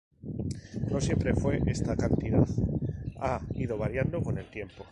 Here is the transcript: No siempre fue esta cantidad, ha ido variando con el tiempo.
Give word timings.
No 0.89 0.99
siempre 0.99 1.35
fue 1.35 1.61
esta 1.67 1.95
cantidad, 1.95 2.47
ha 3.19 3.39
ido 3.53 3.77
variando 3.77 4.23
con 4.23 4.39
el 4.39 4.49
tiempo. 4.49 4.83